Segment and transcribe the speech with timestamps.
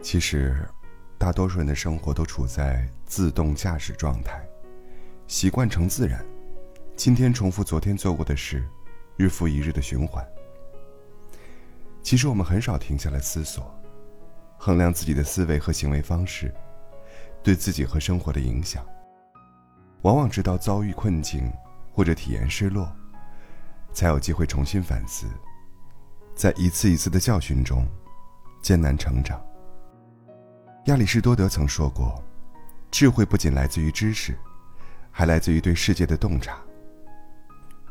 [0.00, 0.66] 其实，
[1.18, 4.42] 大多数人的生活都处在自动驾驶状态，
[5.26, 6.24] 习惯成自然，
[6.96, 8.64] 今天重复昨天做过的事，
[9.16, 10.24] 日复一日的循环。
[12.00, 13.74] 其实我们很少停下来思索，
[14.56, 16.54] 衡量自己的思维和行为方式，
[17.42, 18.86] 对自己和生活的影响。
[20.02, 21.52] 往往直到遭遇困境
[21.92, 22.90] 或者体验失落，
[23.92, 25.26] 才有机会重新反思，
[26.36, 27.84] 在一次一次的教训中，
[28.62, 29.44] 艰难成长。
[30.88, 32.24] 亚里士多德曾说过
[32.90, 34.34] ：“智慧不仅来自于知识，
[35.10, 36.58] 还来自于对世界的洞察。”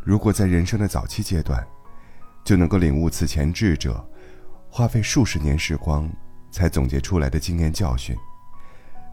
[0.04, 1.64] 如果在人生的早期阶段，
[2.44, 4.04] 就能够领悟此前智者
[4.68, 6.10] 花费数十年时光
[6.50, 8.18] 才总结出来的经验教训，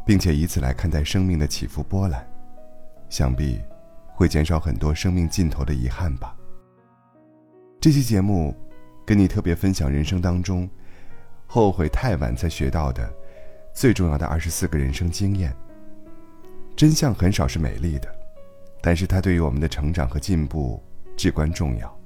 [0.07, 2.27] 并且以此来看待生命的起伏波澜，
[3.11, 3.61] 想必
[4.15, 6.35] 会减少很多生命尽头的遗憾吧。
[7.79, 8.57] 这期节目
[9.05, 10.67] 跟你特别分享人生当中
[11.47, 13.13] 后悔太晚才学到的
[13.75, 15.55] 最重要的二十四个人生经验。
[16.77, 18.09] 真相很少是美丽的，
[18.81, 20.83] 但是它对于我们的成长和进步
[21.17, 22.01] 至关重要。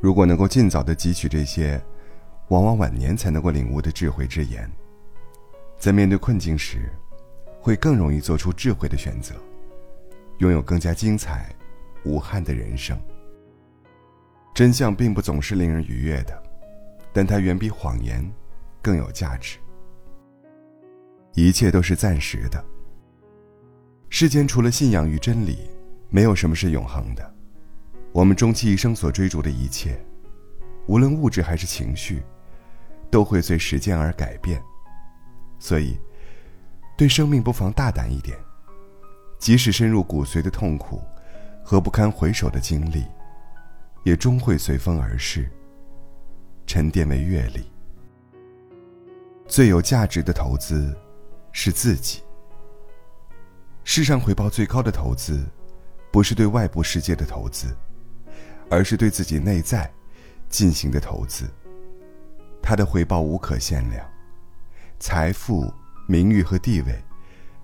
[0.00, 1.80] 如果能够尽早的汲取这些，
[2.48, 4.70] 往往晚年才能够领悟的智慧之言，
[5.78, 6.90] 在面对困境时，
[7.60, 9.34] 会更容易做出智慧的选择，
[10.38, 11.54] 拥有更加精彩、
[12.04, 12.96] 无憾的人生。
[14.54, 16.42] 真相并不总是令人愉悦的，
[17.12, 18.24] 但它远比谎言
[18.80, 19.58] 更有价值。
[21.34, 22.64] 一切都是暂时的。
[24.10, 25.70] 世间除了信仰与真理，
[26.08, 27.34] 没有什么是永恒的。
[28.12, 30.02] 我们终其一生所追逐的一切，
[30.86, 32.22] 无论物质还是情绪，
[33.10, 34.60] 都会随时间而改变。
[35.58, 35.98] 所以，
[36.96, 38.36] 对生命不妨大胆一点，
[39.38, 41.02] 即使深入骨髓的痛苦
[41.62, 43.04] 和不堪回首的经历，
[44.04, 45.48] 也终会随风而逝，
[46.66, 47.70] 沉淀为阅历。
[49.46, 50.96] 最有价值的投资，
[51.52, 52.22] 是自己。
[53.84, 55.46] 世上回报最高的投资，
[56.10, 57.74] 不是对外部世界的投资。
[58.70, 59.90] 而是对自己内在
[60.50, 61.48] 进行的投资，
[62.60, 64.06] 它的回报无可限量。
[65.00, 65.72] 财富、
[66.06, 67.02] 名誉和地位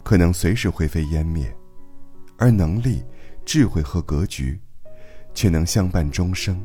[0.03, 1.55] 可能随时灰飞烟灭，
[2.39, 3.05] 而能力、
[3.45, 4.59] 智慧和格局
[5.35, 6.59] 却能相伴终生。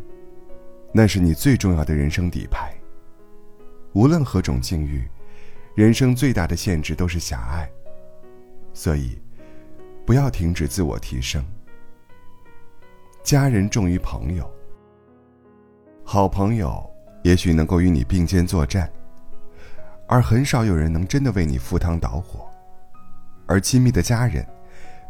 [0.94, 2.74] 那是你最重要的人生底牌。
[3.92, 5.06] 无论何种境遇，
[5.80, 7.66] 人生最大的限制都是狭隘。
[8.74, 9.18] 所以，
[10.06, 11.42] 不要停止自我提升。
[13.24, 14.54] 家人重于朋友。
[16.04, 16.86] 好朋友
[17.24, 18.92] 也许能够与你并肩作战，
[20.06, 22.46] 而很少有人能真的为你赴汤蹈火。
[23.48, 24.46] 而亲密的家人，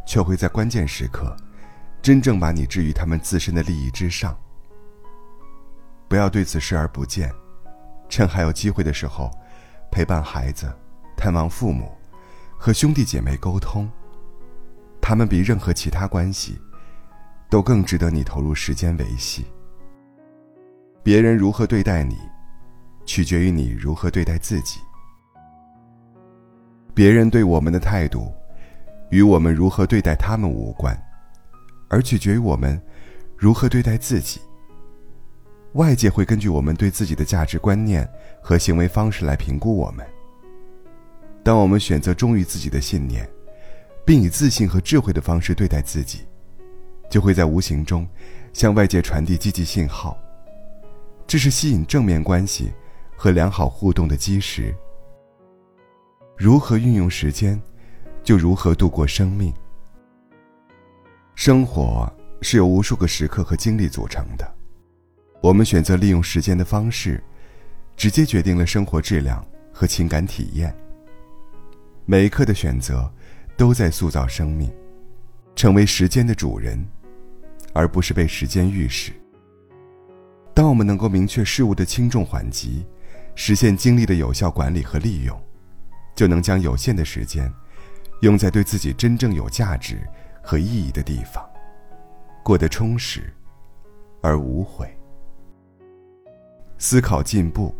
[0.05, 1.35] 却会在关键时刻，
[1.99, 4.37] 真正把你置于他们自身的利益之上。
[6.07, 7.33] 不要对此视而不见，
[8.07, 9.31] 趁还有机会的时候，
[9.91, 10.71] 陪伴孩子，
[11.17, 11.91] 探望父母，
[12.57, 13.89] 和兄弟姐妹沟通。
[15.01, 16.59] 他们比任何其他关系。
[17.49, 19.43] 都更值得你投入时间维系。
[21.01, 22.15] 别人如何对待你，
[23.05, 24.79] 取决于你如何对待自己。
[26.93, 28.31] 别人对我们的态度，
[29.09, 30.95] 与我们如何对待他们无关，
[31.89, 32.79] 而取决于我们
[33.35, 34.39] 如何对待自己。
[35.73, 38.09] 外界会根据我们对自己的价值观念
[38.41, 40.05] 和行为方式来评估我们。
[41.43, 43.29] 当我们选择忠于自己的信念，
[44.05, 46.25] 并以自信和智慧的方式对待自己。
[47.09, 48.07] 就会在无形中
[48.53, 50.15] 向外界传递积极信号，
[51.25, 52.71] 这是吸引正面关系
[53.15, 54.71] 和良好互动的基石。
[56.37, 57.59] 如何运用时间，
[58.23, 59.51] 就如何度过生命。
[61.33, 62.07] 生活
[62.43, 64.47] 是由无数个时刻和经历组成的，
[65.41, 67.23] 我们选择利用时间的方式，
[67.95, 70.75] 直接决定了生活质量和情感体验。
[72.05, 73.11] 每一刻的选择，
[73.57, 74.71] 都在塑造生命，
[75.55, 76.85] 成为时间的主人。
[77.71, 79.11] 而不是被时间预示。
[80.55, 82.83] 当我们能够明确事物的轻重缓急，
[83.35, 85.39] 实现精力的有效管理和利用，
[86.15, 87.49] 就能将有限的时间
[88.21, 89.99] 用在对自己真正有价值
[90.43, 91.47] 和意义的地方，
[92.43, 93.31] 过得充实
[94.21, 94.91] 而无悔。
[96.79, 97.75] 思考进步，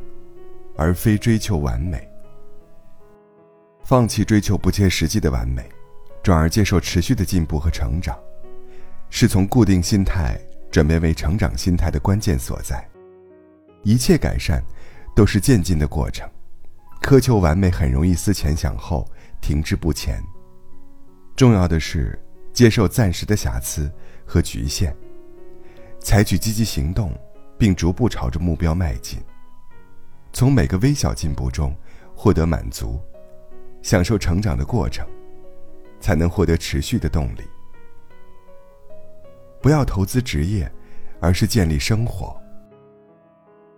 [0.76, 2.08] 而非追求完美。
[3.84, 5.68] 放弃追求不切实际的完美，
[6.22, 8.16] 转而接受持续的进步和成长。
[9.10, 12.88] 是从固定心态转变为成长心态的关键所在。
[13.82, 14.64] 一切改善
[15.16, 16.30] 都是渐进的过程，
[17.02, 19.10] 苛求完美很容易思前想后，
[19.42, 20.22] 停滞不前。
[21.36, 23.90] 重要的是接受暂时的瑕疵
[24.26, 24.96] 和局限，
[26.02, 27.12] 采取积极行动，
[27.60, 29.20] 并逐步朝着目标迈进。
[30.32, 31.76] 从每个微小进步中
[32.16, 33.00] 获得满足，
[33.82, 35.06] 享受成长的过程，
[36.00, 37.42] 才能获得持续的动力。
[39.62, 40.72] 不要投资职业，
[41.20, 42.40] 而是建立生活。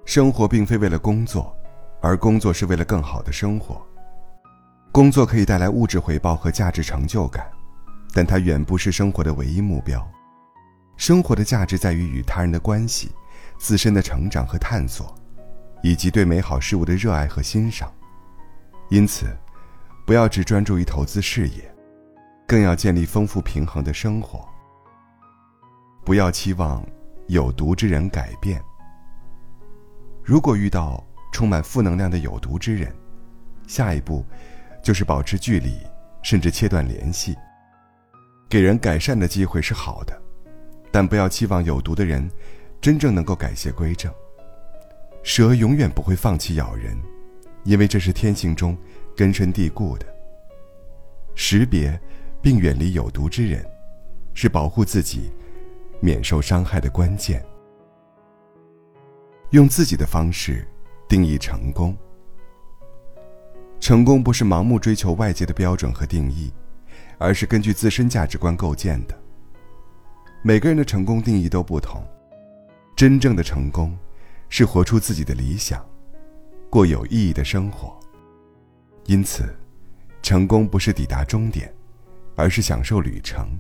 [0.06, 1.56] 生活并非为了工作，
[2.02, 3.82] 而工作是为了更好的生活。
[4.92, 7.50] 工作可以带来物质回报和价值成就感，
[8.14, 10.06] 但它远不是生活的唯一目标。
[10.98, 13.10] 生活的价值在于与他人的关系、
[13.62, 15.16] 自身的成长和探索，
[15.84, 17.94] 以及对美好事物的热爱和欣赏。
[18.90, 19.28] 因此，
[20.04, 21.72] 不要只专注于投资事业，
[22.48, 24.44] 更要建立丰富平衡的生活。
[26.04, 26.84] 不要期望
[27.28, 28.60] 有毒之人改变。
[30.24, 32.92] 如果遇到充满负能量的有毒之人，
[33.68, 34.26] 下一步
[34.84, 35.78] 就是保持距离，
[36.24, 37.38] 甚至切断联系。
[38.50, 40.20] 给人改善的机会是好的。
[40.92, 42.30] 但不要期望有毒的人
[42.82, 44.12] 真正能够改邪归正。
[45.24, 46.98] 蛇永远不会放弃咬人，
[47.64, 48.76] 因为这是天性中
[49.16, 50.06] 根深蒂固的。
[51.36, 51.98] 识别
[52.42, 53.64] 并远离有毒之人，
[54.34, 55.32] 是保护自己
[56.00, 57.46] 免受伤害的关键。
[59.52, 60.68] 用自己的方式
[61.08, 61.96] 定义成功。
[63.80, 66.52] 成功不是盲目追求外界的标准和定义，
[67.18, 69.18] 而是根据自身价值观构建的。
[70.42, 72.04] 每个人的成功定义都不同，
[73.02, 73.98] 真正的成功，
[74.48, 75.84] 是活出自己的理想，
[76.70, 78.00] 过有意义的生活。
[79.08, 79.58] 因此，
[80.22, 81.74] 成功不是抵达终点，
[82.36, 83.60] 而是享受旅程。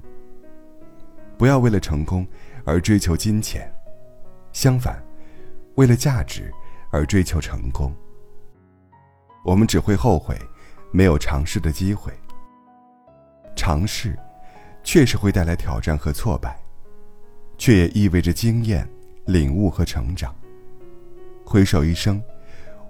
[1.39, 2.23] 不要为了成功
[2.65, 3.67] 而追求金钱，
[4.53, 5.03] 相反，
[5.73, 6.53] 为了价值
[6.91, 7.91] 而追求成功。
[9.43, 10.37] 我们只会后悔
[10.91, 12.13] 没有尝试的机会。
[13.55, 14.15] 尝试，
[14.83, 16.55] 确实会带来挑战和挫败。
[17.57, 18.87] 却也意味着经验、
[19.25, 20.35] 领悟和成长。
[21.45, 22.21] 回首一生，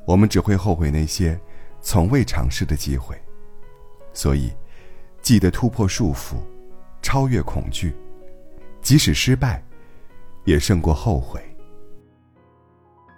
[0.06, 1.40] 我们只会后悔那些
[1.82, 3.20] 从未尝试的机会。
[4.14, 4.52] 所以，
[5.22, 6.36] 记得突破束缚，
[7.02, 7.96] 超越恐惧，
[8.82, 9.64] 即使失败，
[10.44, 11.42] 也胜过后悔。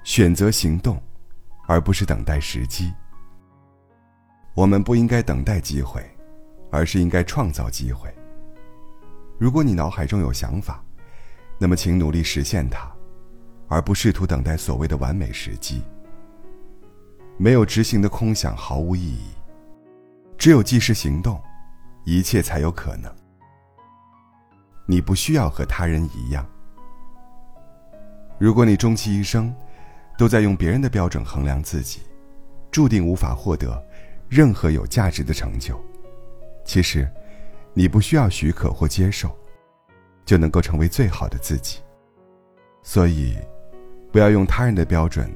[0.04, 1.02] 选择行动，
[1.68, 2.94] 而不是等待时机。
[4.54, 6.04] 我们不应该等待机会，
[6.70, 8.14] 而是应该创造机会。
[9.40, 10.84] 如果你脑海中有想法，
[11.58, 12.92] 那么，请努力实现它，
[13.74, 15.82] 而不试图等待所谓的完美时机。
[17.38, 19.32] 没有执行的空想毫无意义，
[20.38, 21.42] 只有即时行动，
[22.06, 23.14] 一切才有可能。
[24.86, 26.46] 你不需要和他人一样。
[28.38, 29.54] 如果你终其一生
[30.18, 32.02] 都在用别人的标准衡量自己，
[32.70, 33.84] 注定无法获得
[34.30, 35.80] 任何有价值的成就。
[36.64, 37.10] 其实，
[37.74, 39.36] 你不需要许可或接受。
[40.26, 41.80] 就能够成为最好的自己。
[42.82, 43.36] 所以，
[44.14, 45.28] 不要用他人的标准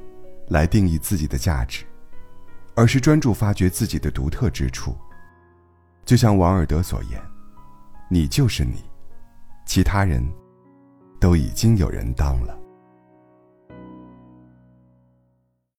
[0.49, 1.83] 来定义自己的价值，
[2.75, 4.95] 而是专注发掘自己的独特之处。
[6.05, 7.19] 就像王尔德所言
[8.07, 8.83] ：“你就是你，
[9.65, 10.23] 其他人
[11.19, 12.56] 都已经有人当了。”